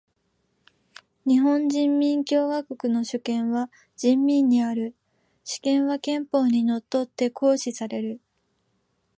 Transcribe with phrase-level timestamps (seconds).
[1.27, 4.95] 日本人民共和国の主権は人民にある。
[5.43, 8.19] 主権は憲法に則って行使される。